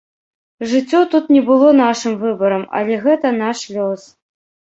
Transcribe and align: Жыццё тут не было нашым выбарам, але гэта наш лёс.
Жыццё 0.69 1.01
тут 1.11 1.27
не 1.35 1.41
было 1.49 1.67
нашым 1.81 2.17
выбарам, 2.23 2.63
але 2.79 2.93
гэта 3.05 3.27
наш 3.43 3.57
лёс. 3.77 4.01